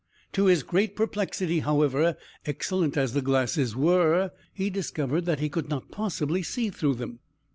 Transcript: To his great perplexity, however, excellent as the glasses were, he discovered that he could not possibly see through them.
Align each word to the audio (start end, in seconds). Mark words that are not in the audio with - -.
To 0.33 0.45
his 0.45 0.63
great 0.63 0.95
perplexity, 0.95 1.59
however, 1.59 2.17
excellent 2.47 2.97
as 2.97 3.13
the 3.13 3.21
glasses 3.21 3.75
were, 3.75 4.31
he 4.51 4.71
discovered 4.71 5.25
that 5.27 5.39
he 5.39 5.47
could 5.47 5.69
not 5.69 5.91
possibly 5.91 6.41
see 6.41 6.71
through 6.71 6.95
them. 6.95 7.19